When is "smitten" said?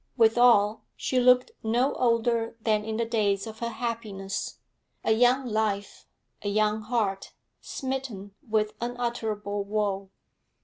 7.59-8.33